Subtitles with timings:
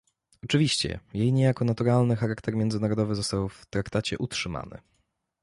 [0.43, 4.77] Oczywiście, jej niejako naturalny charakter międzyrządowy został w Traktacie utrzymany